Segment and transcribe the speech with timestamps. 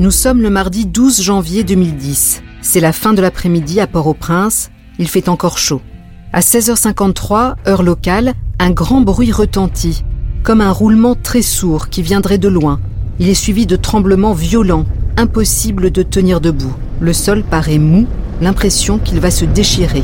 [0.00, 2.42] Nous sommes le mardi 12 janvier 2010.
[2.62, 4.72] C'est la fin de l'après-midi à Port-au-Prince.
[4.98, 5.80] Il fait encore chaud.
[6.32, 10.04] À 16h53, heure locale, un grand bruit retentit,
[10.42, 12.80] comme un roulement très sourd qui viendrait de loin.
[13.20, 14.84] Il est suivi de tremblements violents,
[15.16, 16.74] impossible de tenir debout.
[16.98, 18.08] Le sol paraît mou,
[18.40, 20.02] l'impression qu'il va se déchirer.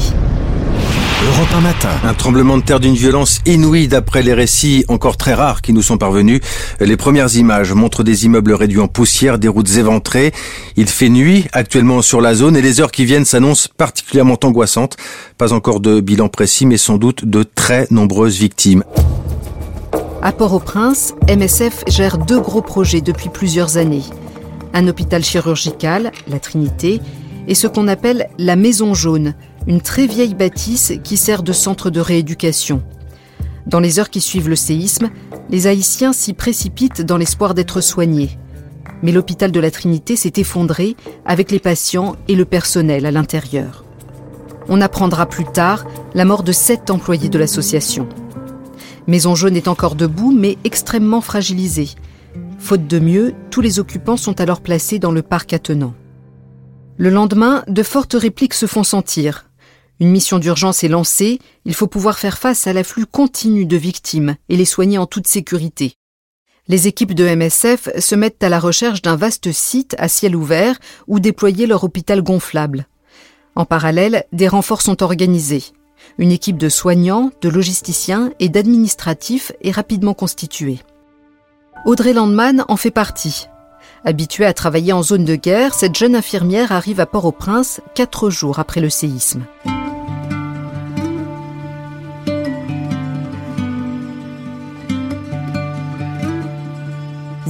[1.41, 1.89] Matin.
[2.05, 5.81] Un tremblement de terre d'une violence inouïe d'après les récits encore très rares qui nous
[5.81, 6.41] sont parvenus.
[6.81, 10.33] Les premières images montrent des immeubles réduits en poussière, des routes éventrées.
[10.77, 14.99] Il fait nuit actuellement sur la zone et les heures qui viennent s'annoncent particulièrement angoissantes.
[15.39, 18.85] Pas encore de bilan précis mais sans doute de très nombreuses victimes.
[20.21, 24.05] À Port-au-Prince, MSF gère deux gros projets depuis plusieurs années.
[24.75, 27.01] Un hôpital chirurgical, la Trinité,
[27.49, 29.35] et ce qu'on appelle la Maison Jaune,
[29.67, 32.83] une très vieille bâtisse qui sert de centre de rééducation.
[33.67, 35.11] Dans les heures qui suivent le séisme,
[35.51, 38.39] les Haïtiens s'y précipitent dans l'espoir d'être soignés.
[39.03, 43.85] Mais l'hôpital de la Trinité s'est effondré avec les patients et le personnel à l'intérieur.
[44.69, 48.09] On apprendra plus tard la mort de sept employés de l'association.
[49.07, 51.91] Maison Jaune est encore debout, mais extrêmement fragilisée.
[52.59, 55.95] Faute de mieux, tous les occupants sont alors placés dans le parc attenant.
[56.97, 59.50] Le lendemain, de fortes répliques se font sentir.
[60.01, 64.37] Une mission d'urgence est lancée, il faut pouvoir faire face à l'afflux continu de victimes
[64.49, 65.93] et les soigner en toute sécurité.
[66.69, 70.79] Les équipes de MSF se mettent à la recherche d'un vaste site à ciel ouvert
[71.07, 72.87] où déployer leur hôpital gonflable.
[73.57, 75.65] En parallèle, des renforts sont organisés.
[76.17, 80.79] Une équipe de soignants, de logisticiens et d'administratifs est rapidement constituée.
[81.85, 83.49] Audrey Landman en fait partie.
[84.07, 88.59] Habituée à travailler en zone de guerre, cette jeune infirmière arrive à Port-au-Prince quatre jours
[88.59, 89.45] après le séisme.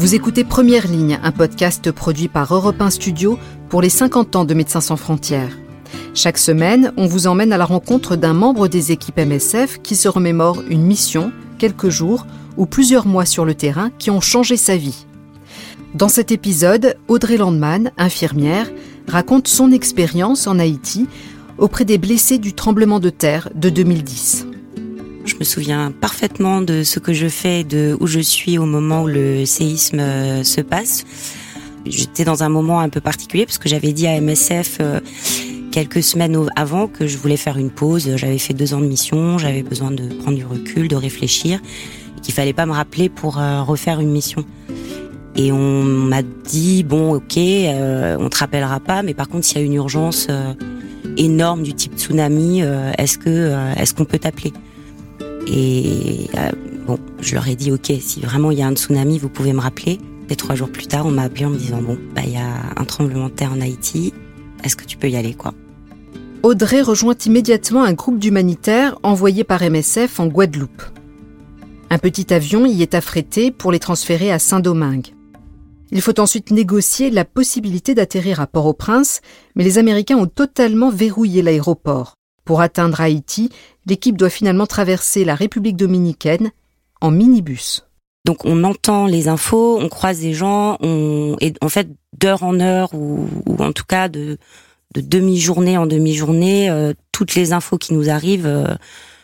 [0.00, 4.44] Vous écoutez Première Ligne, un podcast produit par Europe 1 Studio pour les 50 ans
[4.46, 5.58] de Médecins sans frontières.
[6.14, 10.08] Chaque semaine, on vous emmène à la rencontre d'un membre des équipes MSF qui se
[10.08, 14.74] remémore une mission, quelques jours ou plusieurs mois sur le terrain qui ont changé sa
[14.74, 15.04] vie.
[15.94, 18.70] Dans cet épisode, Audrey Landman, infirmière,
[19.06, 21.08] raconte son expérience en Haïti
[21.58, 24.46] auprès des blessés du tremblement de terre de 2010.
[25.30, 29.04] Je me souviens parfaitement de ce que je fais, de où je suis au moment
[29.04, 31.04] où le séisme euh, se passe.
[31.86, 34.98] J'étais dans un moment un peu particulier parce que j'avais dit à MSF euh,
[35.70, 38.10] quelques semaines avant que je voulais faire une pause.
[38.16, 41.60] J'avais fait deux ans de mission, j'avais besoin de prendre du recul, de réfléchir,
[42.22, 44.44] qu'il fallait pas me rappeler pour euh, refaire une mission.
[45.36, 49.58] Et on m'a dit bon, ok, euh, on te rappellera pas, mais par contre, s'il
[49.58, 50.26] y a une urgence
[51.16, 52.62] énorme du type tsunami,
[52.98, 54.52] est-ce que est-ce qu'on peut t'appeler?
[55.52, 56.30] Et
[56.86, 59.52] bon, je leur ai dit ok, si vraiment il y a un tsunami, vous pouvez
[59.52, 59.98] me rappeler.
[60.28, 62.36] Et trois jours plus tard, on m'a appelé en me disant bon, bah il y
[62.36, 62.46] a
[62.76, 64.14] un tremblement de terre en Haïti,
[64.62, 65.54] est-ce que tu peux y aller quoi?
[66.42, 70.82] Audrey rejoint immédiatement un groupe d'humanitaires envoyé par MSF en Guadeloupe.
[71.90, 75.08] Un petit avion y est affrété pour les transférer à Saint-Domingue.
[75.90, 79.20] Il faut ensuite négocier la possibilité d'atterrir à Port-au-Prince,
[79.56, 82.14] mais les Américains ont totalement verrouillé l'aéroport.
[82.44, 83.50] Pour atteindre Haïti,
[83.86, 86.50] l'équipe doit finalement traverser la République dominicaine
[87.00, 87.86] en minibus.
[88.24, 92.60] Donc on entend les infos, on croise des gens, on et en fait d'heure en
[92.60, 93.28] heure ou,
[93.58, 94.36] en tout cas de,
[94.94, 98.74] de demi-journée en demi-journée, euh, toutes les infos qui nous arrivent euh,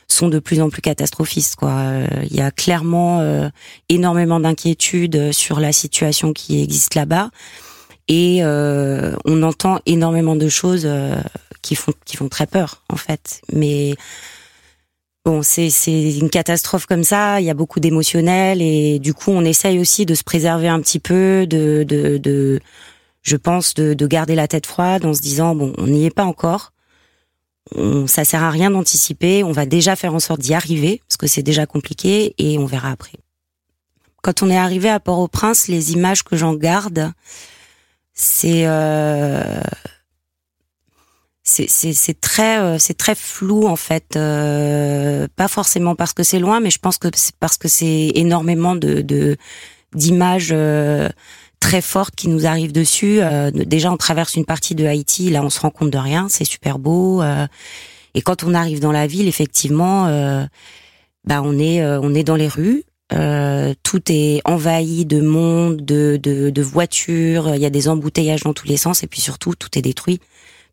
[0.08, 1.56] sont de plus en plus catastrophistes.
[1.56, 1.70] Quoi.
[1.70, 3.50] Euh, il y a clairement
[3.88, 7.30] énormément d'inquiétudes sur la situation qui existe là-bas,
[8.08, 10.88] et on entend énormément de choses
[11.66, 13.40] qui font qui font très peur en fait.
[13.52, 13.94] Mais
[15.24, 15.68] bon, c'est
[16.18, 17.40] une catastrophe comme ça.
[17.40, 20.80] Il y a beaucoup d'émotionnel et du coup, on essaye aussi de se préserver un
[20.80, 22.60] petit peu, de de,
[23.22, 26.14] je pense de, de garder la tête froide en se disant bon, on n'y est
[26.14, 26.72] pas encore
[27.74, 29.42] on, ça sert à rien d'anticiper.
[29.42, 32.66] On va déjà faire en sorte d'y arriver parce que c'est déjà compliqué et on
[32.66, 33.18] verra après.
[34.22, 37.12] Quand on est arrivé à Port-au-Prince, les images que j'en garde,
[38.12, 39.60] c'est euh,
[41.48, 44.16] c'est très euh, c'est très flou en fait.
[44.16, 48.10] Euh, pas forcément parce que c'est loin, mais je pense que c'est parce que c'est
[48.14, 49.36] énormément de
[49.94, 50.50] d'images.
[50.52, 51.08] Euh,
[51.60, 53.18] très forte qui nous arrive dessus.
[53.20, 56.28] Euh, déjà, on traverse une partie de Haïti, là, on se rend compte de rien,
[56.28, 57.22] c'est super beau.
[57.22, 57.46] Euh,
[58.14, 60.44] et quand on arrive dans la ville, effectivement, euh,
[61.24, 62.84] bah, on est on est dans les rues.
[63.82, 67.54] tout est envahi de monde, de, de, de voitures.
[67.54, 70.20] Il y a des embouteillages dans tous les sens, et puis surtout, tout est détruit.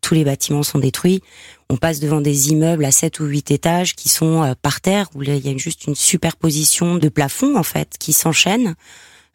[0.04, 1.22] Tous les bâtiments sont détruits.
[1.70, 5.24] On passe devant des immeubles à 7 ou 8 étages qui sont par terre, où
[5.24, 8.76] il y a juste une superposition de plafonds, en fait, qui s'enchaînent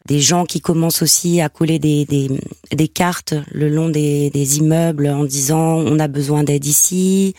[0.08, 2.28] des gens qui commencent aussi à coller des, des,
[2.74, 7.34] des cartes le long des, des, immeubles en disant on a besoin d'aide ici.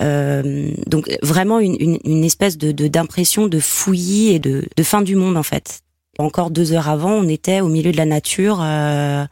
[0.00, 5.02] Euh, donc vraiment une, une, une espèce de d'impression de, fouillis et de, de fin
[5.02, 5.82] du monde en fait.
[6.18, 8.58] Encore deux heures avant, on était au milieu de la nature.
[8.60, 9.24] Euh,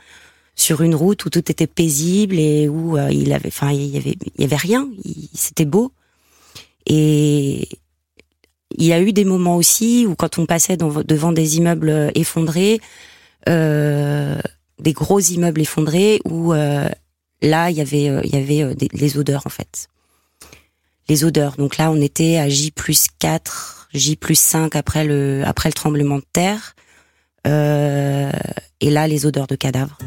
[0.59, 3.97] sur une route où tout était paisible et où euh, il avait, enfin, il y
[3.97, 4.89] avait, il y avait rien.
[5.33, 5.93] C'était beau.
[6.85, 7.69] Et
[8.77, 12.81] il y a eu des moments aussi où quand on passait devant des immeubles effondrés,
[13.49, 14.39] euh,
[14.79, 16.89] des gros immeubles effondrés, où euh,
[17.41, 19.89] là il y avait, euh, il y avait des, les odeurs en fait.
[21.09, 21.57] Les odeurs.
[21.57, 25.75] Donc là on était à J plus 4, J plus 5 après le, après le
[25.75, 26.75] tremblement de terre.
[27.45, 29.99] Et là les odeurs de cadavres.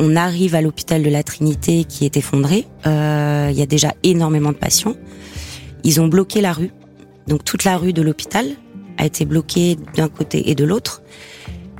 [0.00, 2.66] On arrive à l'hôpital de la Trinité qui est effondré.
[2.86, 4.94] Euh, il y a déjà énormément de patients.
[5.82, 6.70] Ils ont bloqué la rue.
[7.26, 8.46] Donc toute la rue de l'hôpital
[8.96, 11.02] a été bloquée d'un côté et de l'autre.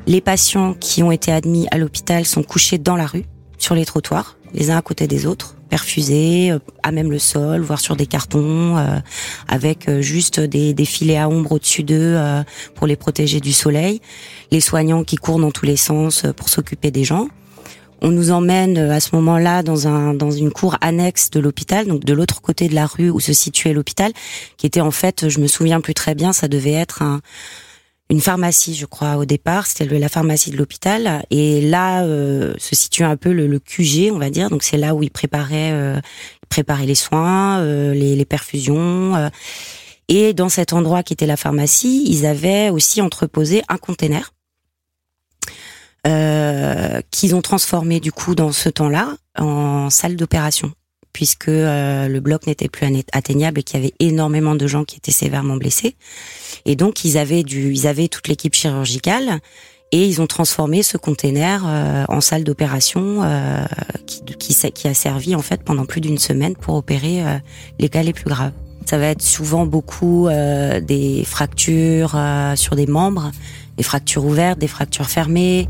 [0.08, 3.24] Les patients qui ont été admis à l'hôpital sont couchés dans la rue,
[3.56, 7.60] sur les trottoirs, les uns à côté des autres, perfusés, euh, à même le sol,
[7.60, 8.98] voire sur des cartons, euh,
[9.48, 12.18] avec juste des, des, filets à ombre au-dessus d'eux
[12.74, 14.00] pour les protéger du soleil.
[14.50, 17.28] Les soignants qui courent dans tous les sens pour s'occuper des gens.
[18.00, 21.86] On nous emmène euh, à ce moment-là dans un dans une cour annexe de l'hôpital,
[21.86, 24.12] donc de l'autre côté de la rue où se situait l'hôpital,
[24.56, 27.20] qui était en fait, je me souviens plus très bien, ça devait être un,
[28.10, 29.66] une pharmacie, je crois, au départ.
[29.66, 31.24] C'était la pharmacie de l'hôpital.
[31.30, 34.50] Et là euh, se situe un peu le, QG, on va dire.
[34.50, 36.00] Donc c'est là où ils préparaient, euh,
[36.84, 39.30] les soins, euh, les, les, perfusions.
[40.08, 44.32] et dans cet endroit qui était la pharmacie, ils avaient aussi entreposé un container
[46.06, 50.72] euh, qu'ils ont transformé du coup dans ce temps-là en salle d'opération
[51.12, 54.96] puisque euh, le bloc n'était plus atteignable et qu'il y avait énormément de gens qui
[54.96, 55.96] étaient sévèrement blessés.
[56.68, 59.40] Et donc ils avaient du, ils avaient toute l'équipe chirurgicale
[59.90, 63.64] et ils ont transformé ce container euh, en salle d'opération euh,
[64.06, 67.24] qui, qui, qui, a servi en fait pendant plus d'une semaine pour opérer
[67.80, 68.52] les cas les plus graves.
[68.86, 72.18] Ça va être souvent beaucoup des fractures
[72.54, 73.32] sur des membres,
[73.76, 75.68] des fractures ouvertes, des fractures fermées,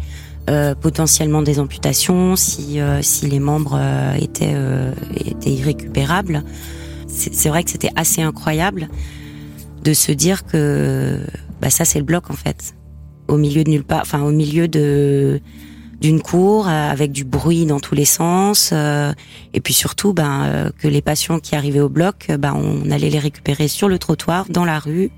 [0.48, 4.56] euh, potentiellement des amputations si euh, si les membres euh, étaient
[5.26, 6.42] étaient irrécupérables.
[7.06, 8.88] C'est vrai que c'était assez incroyable
[9.88, 11.18] de se dire que
[11.62, 12.74] bah ça c'est le bloc en fait
[13.26, 15.40] au milieu de nulle part enfin au milieu de
[16.02, 21.00] d'une cour avec du bruit dans tous les sens et puis surtout ben que les
[21.00, 24.78] patients qui arrivaient au bloc ben on allait les récupérer sur le trottoir dans la
[24.78, 25.10] rue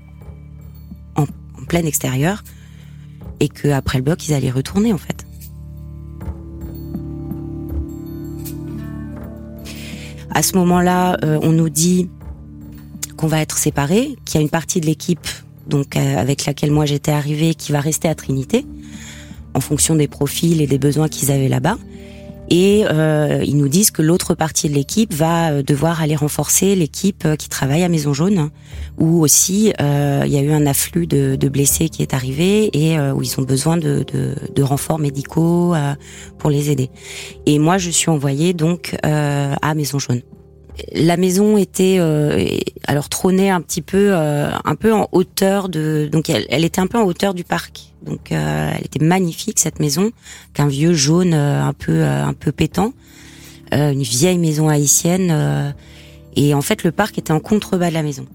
[1.17, 1.25] en,
[1.67, 2.41] plein extérieur
[3.41, 5.25] et que après le bloc ils allaient retourner en fait.
[10.33, 12.09] À ce moment-là, euh, on nous dit
[13.21, 15.27] qu'on va être séparés, qu'il y a une partie de l'équipe
[15.67, 18.65] donc euh, avec laquelle moi j'étais arrivée qui va rester à Trinité
[19.53, 21.77] en fonction des profils et des besoins qu'ils avaient là-bas.
[22.49, 26.75] Et euh, ils nous disent que l'autre partie de l'équipe va euh, devoir aller renforcer
[26.75, 28.49] l'équipe euh, qui travaille à Maison Jaune,
[28.99, 32.69] où aussi euh, il y a eu un afflux de, de, blessés qui est arrivé
[32.73, 35.73] et où ils ont besoin de, de, de renforts médicaux
[36.37, 36.89] pour les aider.
[37.45, 40.21] Et moi, je suis envoyée donc à Maison Jaune
[40.93, 42.45] la maison était euh,
[42.87, 46.81] alors trônait un petit peu euh, un peu en hauteur de donc elle, elle, était
[46.81, 47.93] un peu en hauteur du parc.
[48.03, 50.11] Donc euh, elle était magnifique cette maison
[50.53, 52.93] qu'un vieux jaune un peu un peu pétant
[53.71, 55.73] une vieille maison haïtienne
[56.35, 58.25] et en fait le parc était en contrebas de la maison.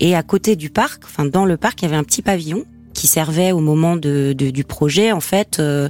[0.00, 2.64] Et à côté du parc enfin dans le parc il y avait un petit pavillon
[2.94, 5.88] qui servait au moment de, du projet en fait de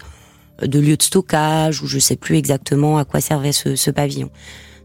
[0.61, 4.30] lieu de stockage ou je sais plus exactement à quoi servait ce, ce pavillon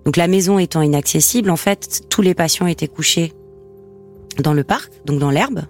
[0.07, 3.33] donc la maison étant inaccessible, en fait, tous les patients étaient couchés
[4.39, 5.63] dans le parc, donc dans l'herbe,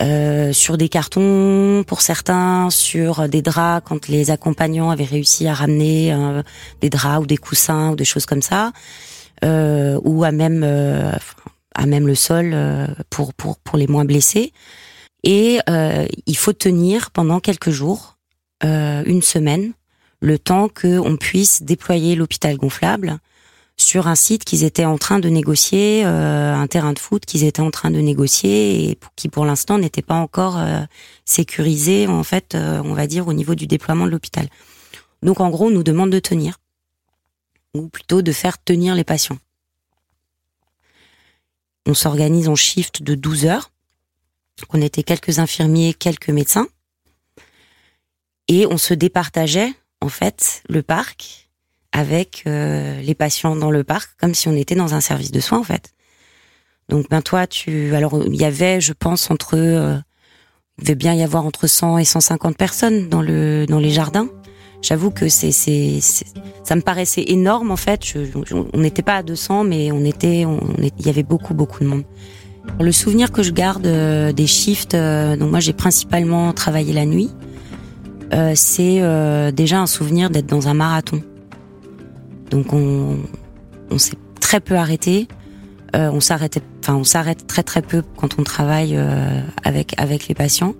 [0.00, 5.52] euh, sur des cartons pour certains, sur des draps quand les accompagnants avaient réussi à
[5.52, 6.42] ramener euh,
[6.80, 8.72] des draps ou des coussins ou des choses comme ça,
[9.44, 11.12] euh, ou à même euh,
[11.74, 14.54] à même le sol euh, pour pour pour les moins blessés.
[15.24, 15.58] Et
[16.26, 18.16] il faut tenir pendant quelques jours,
[18.64, 19.74] une semaine,
[20.20, 23.20] le temps qu'on puisse déployer l'hôpital gonflable
[23.76, 27.44] sur un site qu'ils étaient en train de négocier, euh, un terrain de foot qu'ils
[27.44, 30.82] étaient en train de négocier et qui pour l'instant n'était pas encore euh,
[31.24, 34.48] sécurisé en fait, euh, on va dire au niveau du déploiement de l'hôpital.
[35.22, 36.58] Donc en gros, on nous demande de tenir
[37.74, 39.38] ou plutôt de faire tenir les patients.
[41.86, 43.70] On s'organise en shift de 12 heures.
[44.70, 46.68] On était quelques infirmiers, quelques médecins
[48.48, 51.50] et on se départageait en fait le parc
[51.92, 55.40] avec euh, les patients dans le parc, comme si on était dans un service de
[55.40, 55.92] soins en fait.
[56.88, 59.96] Donc ben toi tu alors il y avait je pense entre euh,
[60.78, 64.28] il devait bien y avoir entre 100 et 150 personnes dans le dans les jardins.
[64.80, 66.00] J'avoue que c'est c'est
[66.64, 68.14] ça me paraissait énorme en fait.
[68.72, 71.88] on n'était pas à 200 mais on était on, il y avait beaucoup beaucoup de
[71.88, 72.04] monde.
[72.80, 77.06] Le souvenir que je garde euh, des shifts, euh, donc moi j'ai principalement travaillé la
[77.06, 77.30] nuit,
[78.32, 79.02] euh, c'est
[79.52, 81.22] déjà un souvenir d'être dans un marathon.
[82.52, 83.18] Donc on,
[83.90, 85.26] on s'est très peu arrêté.
[85.94, 88.96] on s'arrêtait, enfin on s'arrête très très peu quand on travaille
[89.64, 90.74] avec avec les patients.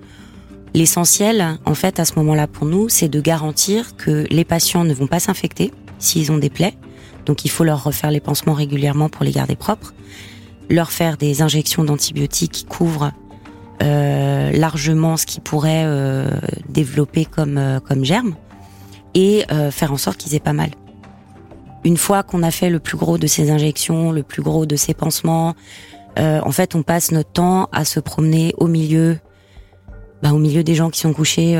[0.74, 4.94] L'essentiel, en fait, à ce moment-là pour nous, c'est de garantir que les patients ne
[4.94, 6.76] vont pas s'infecter s'ils ont des plaies.
[7.26, 9.92] Donc il faut leur refaire les pansements régulièrement pour les garder propres
[10.72, 13.12] leur faire des injections d'antibiotiques qui couvrent
[13.82, 16.30] euh, largement ce qui pourrait euh,
[16.68, 18.34] développer comme euh, comme germe
[19.14, 20.70] et faire en sorte qu'ils aient pas mal.
[21.84, 24.76] Une fois qu'on a fait le plus gros de ces injections, le plus gros de
[24.76, 25.54] ces pansements,
[26.18, 29.18] en fait, on passe notre temps à se promener au milieu,
[30.22, 31.58] bah, au milieu des gens qui sont couchés,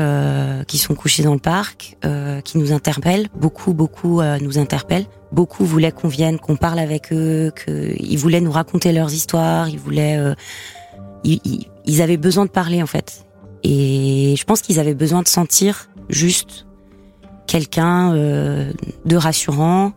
[0.67, 1.97] qui sont couchés dans le parc,
[2.45, 3.27] qui nous interpellent.
[3.35, 8.51] Beaucoup, beaucoup nous interpellent beaucoup voulaient qu'on vienne, qu'on parle avec eux, qu'ils voulaient nous
[8.51, 10.35] raconter leurs histoires, ils voulaient, euh,
[11.23, 13.25] ils, avaient besoin de parler en fait.
[13.63, 16.65] Et je pense qu'ils avaient besoin de sentir juste
[17.47, 18.71] quelqu'un euh,
[19.05, 19.93] de rassurant.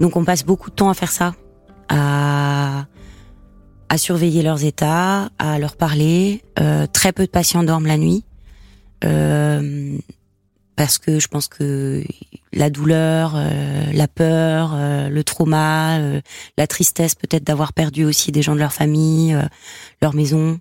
[0.00, 1.34] Donc on passe beaucoup de temps à faire ça,
[1.88, 2.86] à
[3.88, 6.42] à surveiller leurs états, à leur parler.
[6.58, 8.24] Euh, très peu de patients dorment la nuit.
[9.04, 9.98] Euh,
[10.76, 12.04] parce que je pense que
[12.52, 16.20] la douleur, euh, la peur, euh, le trauma, euh,
[16.58, 19.36] la tristesse peut-être d'avoir perdu aussi des gens de leur famille,
[20.02, 20.58] leur maison,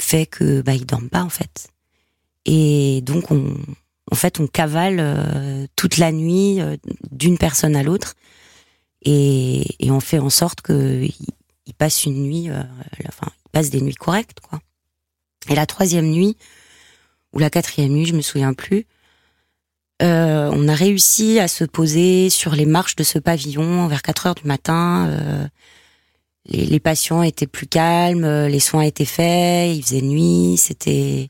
[0.00, 1.68] fait que bah ils dorment pas en fait.
[2.44, 3.54] Et donc on,
[4.10, 6.60] en fait, on cavale toute la nuit
[7.10, 8.14] d'une personne à l'autre
[9.02, 11.04] et, et, on fait en sorte que
[11.66, 12.48] ils passent une nuit,
[13.08, 14.60] enfin, ils passent des nuits correctes quoi.
[15.48, 16.36] Et la troisième nuit
[17.32, 18.86] ou la quatrième nuit, je me souviens plus.
[20.02, 24.26] Euh, on a réussi à se poser sur les marches de ce pavillon vers 4
[24.26, 25.08] heures du matin.
[25.08, 25.46] Euh,
[26.46, 31.28] les, patients étaient plus calmes, euh, les soins étaient faits, il faisait nuit, c'était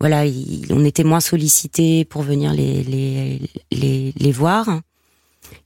[0.00, 0.24] voilà,
[0.70, 3.40] on était moins sollicités pour venir les les,
[3.70, 4.80] les, les voir.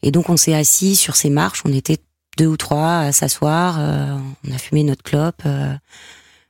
[0.03, 1.99] Et donc on s'est assis sur ces marches, on était
[2.37, 5.43] deux ou trois à s'asseoir, on a fumé notre clope.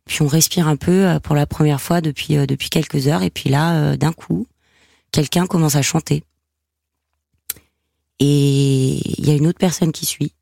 [0.07, 3.23] Puis on respire un peu euh, pour la première fois depuis euh, depuis quelques heures
[3.23, 4.47] et puis là euh, d'un coup
[5.13, 6.25] quelqu'un commence à chanter.
[8.21, 10.33] Et il y a une autre personne qui suit.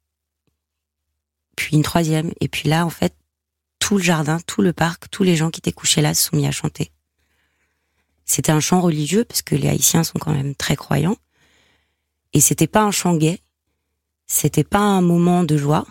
[1.57, 3.15] Puis une troisième et puis là en fait
[3.79, 6.37] tout le jardin, tout le parc, tous les gens qui étaient couchés là se sont
[6.37, 6.91] mis à chanter.
[8.33, 11.19] C'était un chant religieux parce que les Haïtiens sont quand même très croyants.
[12.33, 13.41] Et c'était pas un chant gay,
[14.27, 15.87] c'était pas un moment de joie,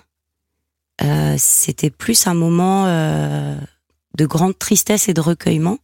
[1.03, 3.55] euh, c'était plus un moment euh,
[4.17, 5.77] de grande tristesse et de recueillement,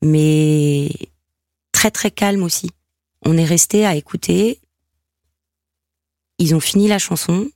[0.00, 0.90] mais
[1.72, 2.70] très très calme aussi.
[3.22, 4.60] On est resté à écouter.
[6.38, 7.50] Ils ont fini la chanson.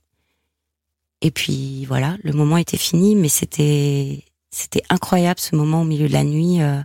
[1.21, 6.09] Et puis voilà, le moment était fini, mais c'était c'était incroyable ce moment au milieu
[6.09, 6.81] de la nuit euh,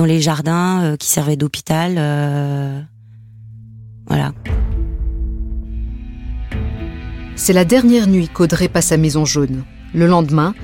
[0.00, 1.96] dans les jardins qui servaient d'hôpital.
[4.06, 4.32] voilà.
[7.36, 9.62] C'est la dernière nuit qu'Audrey passe à Maison Jaune.
[9.92, 10.54] Le lendemain,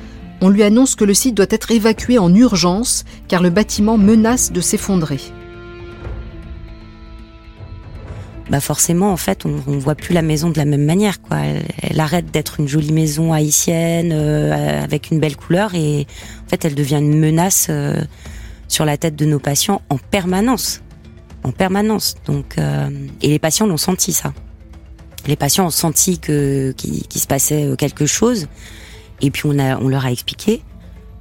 [0.41, 4.53] on lui annonce que le site doit être évacué en urgence car le bâtiment menace
[4.53, 5.21] de s'effondrer.
[8.49, 11.21] Bah forcément, en fait, on, ne voit plus la maison de la même manière.
[11.21, 11.41] Quoi.
[11.83, 16.07] Elle, arrête d'être une jolie maison haïtienne euh, avec une belle couleur et
[16.47, 18.03] en fait, elle devient une menace euh,
[18.69, 20.83] sur la tête de nos patients en permanence,
[21.45, 22.17] en permanence.
[22.27, 22.91] Donc, euh,
[23.23, 24.33] et les patients l'ont senti ça
[25.27, 28.47] les patients ont senti que qu'il se passait euh, quelque chose,
[29.21, 30.63] et puis on a on leur a expliqué.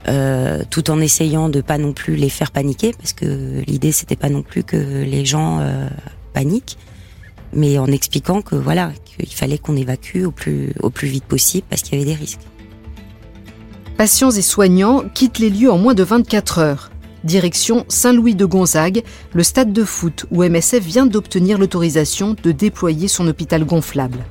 [0.07, 4.15] Euh, tout en essayant de pas non plus les faire paniquer parce que l'idée c'était
[4.15, 5.67] pas non plus que les gens
[6.31, 6.77] paniquent
[7.53, 11.65] mais en expliquant que voilà qu'il fallait qu'on évacue au plus au plus vite possible
[11.69, 12.41] parce qu'il y avait des risques.
[13.97, 16.91] Patients et soignants quittent les lieux en moins de 24 heures.
[17.25, 19.03] Direction Saint-Louis de Gonzague,
[19.34, 24.24] le stade de foot où MSF vient d'obtenir l'autorisation de déployer son hôpital gonflable.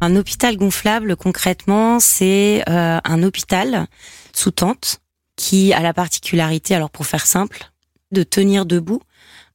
[0.00, 3.86] Un hôpital gonflable, concrètement, c'est euh, un hôpital
[4.34, 4.98] sous tente
[5.36, 7.70] qui a la particularité, alors pour faire simple,
[8.10, 9.00] de tenir debout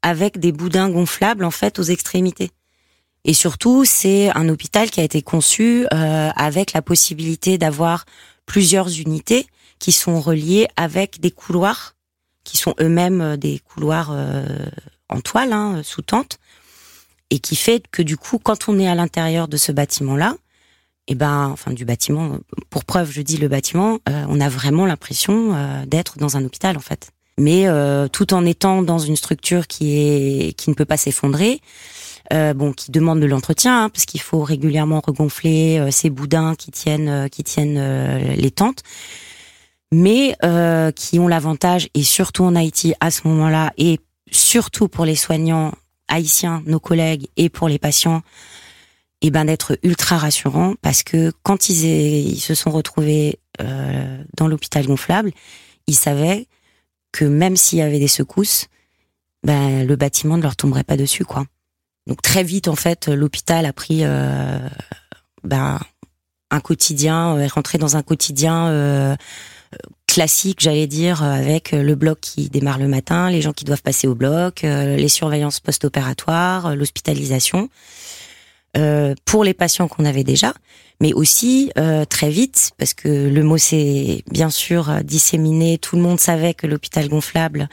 [0.01, 2.51] avec des boudins gonflables en fait aux extrémités.
[3.25, 8.05] Et surtout, c'est un hôpital qui a été conçu euh, avec la possibilité d'avoir
[8.45, 9.45] plusieurs unités
[9.79, 11.95] qui sont reliés avec des couloirs
[12.43, 14.45] qui sont eux-mêmes euh, des couloirs euh,
[15.09, 16.39] en toile, hein, sous tente.
[17.29, 20.36] et qui fait que du coup, quand on est à l'intérieur de ce bâtiment-là,
[21.07, 22.38] et eh ben, enfin du bâtiment,
[22.69, 26.45] pour preuve, je dis le bâtiment, euh, on a vraiment l'impression euh, d'être dans un
[26.45, 27.09] hôpital en fait.
[27.39, 31.62] Mais euh, tout en étant dans une structure qui est qui ne peut pas s'effondrer,
[32.31, 37.27] bon, qui demande de l'entretien, hein, parce qu'il faut régulièrement regonfler ces boudins qui tiennent
[37.31, 38.83] qui tiennent les tentes,
[39.91, 40.36] mais
[40.96, 44.00] qui ont l'avantage et surtout en Haïti à ce moment-là et
[44.31, 45.74] surtout pour les soignants
[46.08, 48.22] haïtiens, nos collègues et pour les patients
[49.22, 54.24] et eh ben d'être ultra rassurant parce que quand ils, ils se sont retrouvés euh,
[54.38, 55.31] dans l'hôpital gonflable,
[55.88, 56.48] ils savaient
[57.12, 58.67] que même s'il y avait des secousses,
[59.43, 61.46] ben le bâtiment ne leur tomberait pas dessus quoi.
[62.08, 64.60] Donc très vite en fait, l'hôpital a pris euh,
[65.43, 65.81] ben
[66.50, 69.15] un quotidien, est rentré dans un quotidien euh,
[70.07, 74.07] classique, j'allais dire, avec le bloc qui démarre le matin, les gens qui doivent passer
[74.07, 77.69] au bloc, les surveillances post-opératoires, l'hospitalisation.
[78.77, 80.53] Euh, pour les patients qu'on avait déjà,
[81.01, 85.95] mais aussi euh, très vite, parce que le mot s'est bien sûr euh, disséminé, tout
[85.95, 87.69] le monde savait que l'hôpital gonflable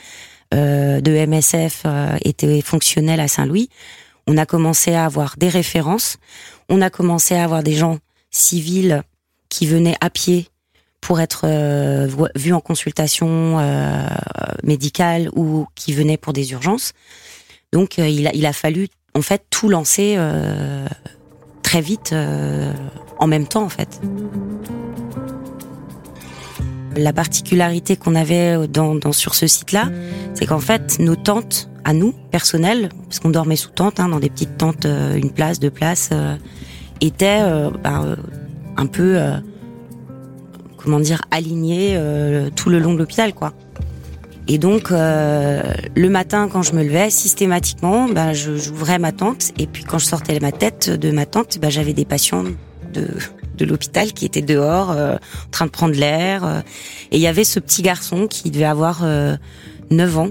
[0.52, 1.84] de MSF
[2.24, 3.68] était fonctionnel à Saint-Louis.
[4.28, 6.18] On a commencé à avoir des références,
[6.68, 7.98] on a commencé à avoir des gens
[8.30, 9.02] civils
[9.48, 10.46] qui venaient à pied
[11.00, 11.46] pour être
[12.34, 13.58] vus en consultation
[14.64, 16.92] médicale ou qui venaient pour des urgences.
[17.72, 20.86] Donc il, a, il a fallu en fait tout lancer euh,
[21.62, 22.72] très vite euh,
[23.18, 24.00] en même temps en fait.
[26.96, 29.90] La particularité qu'on avait dans, sur ce site-là,
[30.34, 34.18] c'est qu'en fait nos tentes à nous personnelles, parce qu'on dormait sous tente, hein, dans
[34.18, 36.10] des petites tentes, euh, une place, deux places,
[37.00, 37.42] étaient
[37.84, 38.16] ben,
[38.78, 39.20] un peu
[40.76, 42.00] comment dire alignées
[42.54, 43.52] tout le long de l'hôpital quoi.
[44.48, 45.62] Et donc, euh,
[45.96, 49.50] le matin, quand je me levais, systématiquement, ben, j'ouvrais ma tente.
[49.58, 52.44] Et puis, quand je sortais ma tête de ma tente, ben, j'avais des patients
[52.92, 53.08] de,
[53.58, 56.44] de l'hôpital qui étaient dehors, euh, en train de prendre l'air.
[56.44, 56.60] Euh.
[57.10, 59.04] et il y avait ce petit garçon qui devait avoir
[59.90, 60.30] 9 ans,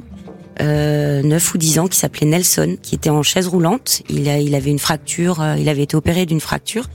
[0.62, 4.02] 9 ou 10 ans, qui s'appelait Nelson, qui était en chaise roulante.
[4.08, 6.88] Il, a, il avait une fracture, il avait été opéré d'une fracture.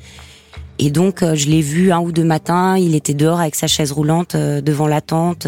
[0.83, 3.93] Et donc, je l'ai vu un ou deux matins, il était dehors avec sa chaise
[3.93, 5.47] roulante devant la tente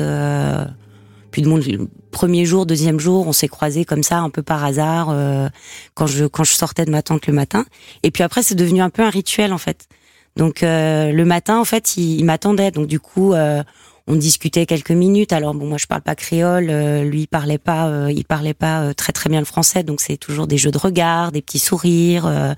[1.32, 5.08] puis le premier jour, deuxième jour, on s'est croisés comme ça un peu par hasard
[5.10, 5.48] euh,
[5.94, 7.64] quand je quand je sortais de ma tente le matin.
[8.04, 9.88] Et puis après, c'est devenu un peu un rituel en fait.
[10.36, 12.70] Donc euh, le matin, en fait, il, m'attendait.
[12.70, 13.62] Donc du coup, euh,
[14.06, 15.32] on discutait quelques minutes.
[15.32, 16.66] Alors bon, moi je parle pas créole,
[17.02, 19.82] lui il parlait pas, il parlait pas très très bien le français.
[19.82, 22.54] Donc c'est toujours des jeux de regard, des petits sourires.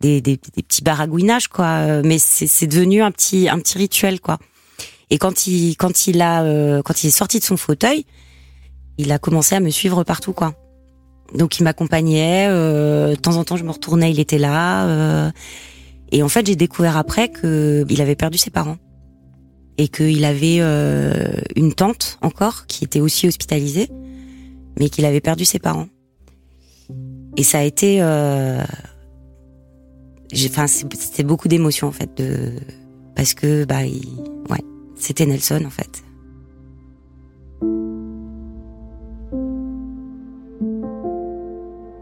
[0.00, 4.38] Des, des, des, petits baragouinages quoi mais c'est devenu un petit un petit rituel quoi
[5.10, 8.06] et quand il, quand il a, euh, quand il est sorti de son fauteuil,
[8.96, 10.54] il a commencé à me suivre partout, quoi.
[11.34, 12.46] Donc il m'accompagnait.
[12.48, 14.86] Euh, de temps en temps, je me retournais, il était là.
[14.86, 15.30] Euh,
[16.12, 18.78] et en fait, j'ai découvert après que il avait perdu ses parents
[19.78, 20.58] et qu'il avait
[21.56, 23.88] une tante encore qui était aussi hospitalisée,
[24.78, 25.86] mais qu'il avait perdu ses parents.
[27.36, 28.00] Et ça a été,
[30.32, 32.52] enfin, c'était beaucoup d'émotions en fait, de
[33.14, 34.02] parce que bah, il,
[34.48, 34.64] ouais,
[34.96, 36.02] c'était Nelson en fait.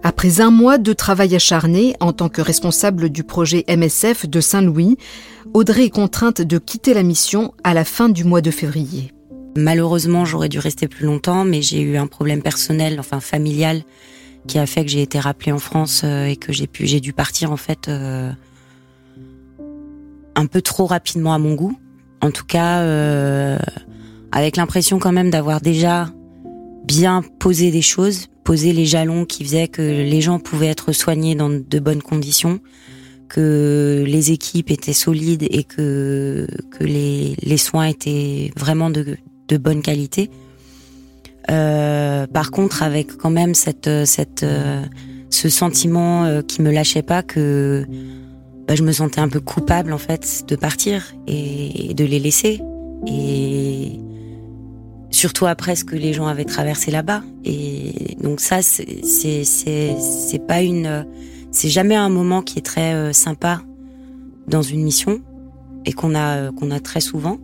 [0.03, 4.97] Après un mois de travail acharné en tant que responsable du projet MSF de Saint-Louis,
[5.55, 9.13] Audrey est contrainte de quitter la mission à la fin du mois de février.
[9.57, 13.83] Malheureusement, j'aurais dû rester plus longtemps, mais j'ai eu un problème personnel, enfin familial,
[14.47, 17.53] qui a fait que j'ai été rappelée en France euh, et que j'ai dû partir
[17.53, 18.31] en fait euh,
[20.35, 21.79] un peu trop rapidement à mon goût.
[22.21, 23.59] En tout cas, euh,
[24.33, 26.11] avec l'impression quand même d'avoir déjà
[26.85, 31.35] bien posé des choses, posé les jalons qui faisaient que les gens pouvaient être soignés
[31.35, 32.61] dans de bonnes conditions,
[33.29, 36.47] que les équipes étaient solides et que,
[36.81, 40.31] les, soins étaient vraiment de bonne qualité.
[41.51, 44.85] Euh, par contre, avec quand même cette, cette, euh,
[45.31, 47.87] ce sentiment euh, qui me lâchait pas que
[48.67, 52.61] bah, je me sentais un peu coupable en fait de partir et de les laisser.
[53.07, 53.99] Et
[55.11, 57.23] surtout après ce que les gens avaient traversé là-bas.
[57.45, 59.03] Et donc ça, c'est
[59.45, 61.07] c'est pas une,
[61.51, 63.63] c'est jamais un moment qui est très euh, sympa
[64.47, 65.21] dans une mission
[65.85, 67.39] et qu'on a qu'on a très souvent.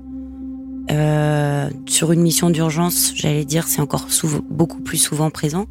[0.91, 5.67] Euh, sur une mission d'urgence, j'allais dire, c'est encore souvent, beaucoup plus souvent présent.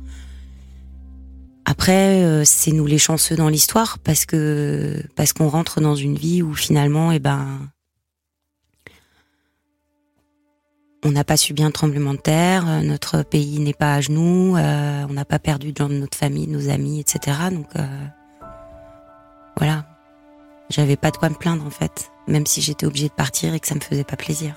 [1.66, 6.16] Après, euh, c'est nous les chanceux dans l'histoire parce que parce qu'on rentre dans une
[6.16, 7.70] vie où finalement, eh ben,
[11.06, 14.58] on n'a pas subi un tremblement de terre, euh, notre pays n'est pas à genoux,
[14.58, 17.38] euh, on n'a pas perdu dans notre famille, nos amis, etc.
[17.52, 17.70] Donc
[19.56, 19.86] voilà,
[20.70, 23.60] j'avais pas de quoi me plaindre en fait, même si j'étais obligée de partir et
[23.60, 24.56] que ça me faisait pas plaisir.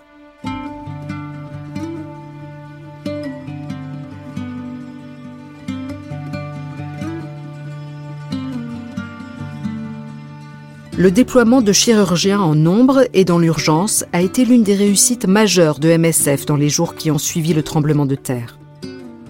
[10.99, 15.79] Le déploiement de chirurgiens en nombre et dans l'urgence a été l'une des réussites majeures
[15.79, 18.59] de MSF dans les jours qui ont suivi le tremblement de terre.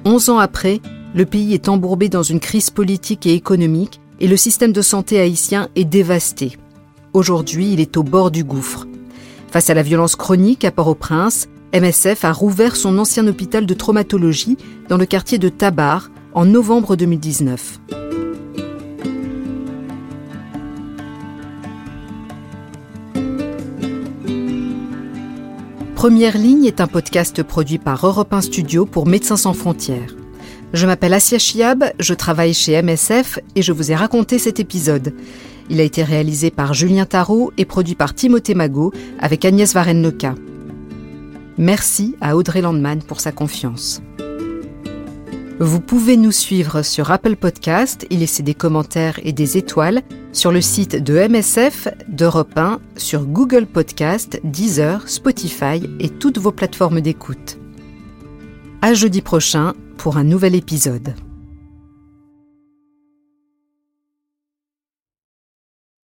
[0.04, 0.80] Onze ans après,
[1.12, 5.18] le pays est embourbé dans une crise politique et économique et le système de santé
[5.18, 6.56] haïtien est dévasté.
[7.12, 8.86] Aujourd'hui, il est au bord du gouffre.
[9.50, 14.56] Face à la violence chronique à Port-au-Prince, MSF a rouvert son ancien hôpital de traumatologie
[14.88, 17.80] dans le quartier de Tabar en novembre 2019.
[25.94, 30.14] Première ligne est un podcast produit par Europe 1 Studio pour Médecins sans frontières.
[30.72, 35.14] Je m'appelle Asia Chiab, je travaille chez MSF et je vous ai raconté cet épisode.
[35.70, 40.34] Il a été réalisé par Julien Tarot et produit par Timothée Magot avec Agnès Varennoka.
[41.58, 44.02] Merci à Audrey Landman pour sa confiance.
[45.58, 50.02] Vous pouvez nous suivre sur Apple Podcast, y laisser des commentaires et des étoiles,
[50.32, 56.52] sur le site de MSF, d'Europe 1, sur Google Podcast, Deezer, Spotify et toutes vos
[56.52, 57.58] plateformes d'écoute.
[58.82, 61.14] À jeudi prochain pour un nouvel épisode.